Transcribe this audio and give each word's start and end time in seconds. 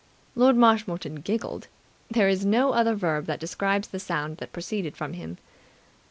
Lord 0.33 0.55
Marshmoreton 0.55 1.17
giggled. 1.21 1.67
There 2.09 2.27
is 2.27 2.43
no 2.43 2.73
other 2.73 2.95
verb 2.95 3.27
that 3.27 3.39
describes 3.39 3.89
the 3.89 3.99
sound 3.99 4.37
that 4.37 4.51
proceeded 4.51 4.97
from 4.97 5.13
him. 5.13 5.37